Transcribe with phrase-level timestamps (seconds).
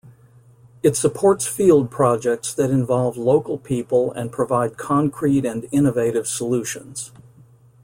[0.81, 7.11] It supports field projects that involve local people and provide concrete and innovative solutions.